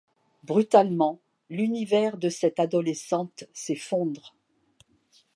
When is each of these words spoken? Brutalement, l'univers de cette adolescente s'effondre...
Brutalement, 0.41 1.19
l'univers 1.51 2.17
de 2.17 2.29
cette 2.29 2.59
adolescente 2.59 3.43
s'effondre... 3.53 4.33